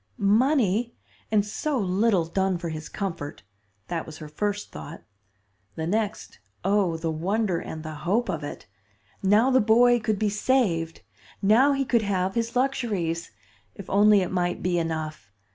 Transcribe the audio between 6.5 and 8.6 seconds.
oh, the wonder and the hope of